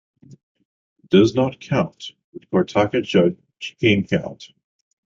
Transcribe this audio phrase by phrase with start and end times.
[1.11, 3.37] Does not count in Cortaca Jug
[3.77, 4.49] game count.